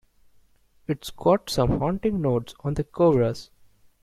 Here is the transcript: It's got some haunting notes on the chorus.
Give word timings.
It's 0.87 1.11
got 1.11 1.47
some 1.51 1.77
haunting 1.77 2.21
notes 2.21 2.55
on 2.63 2.73
the 2.73 2.83
chorus. 2.83 3.51